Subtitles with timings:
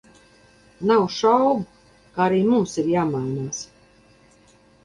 [0.91, 1.67] Nav šaubu,
[2.15, 3.63] ka arī mums ir jāmainās.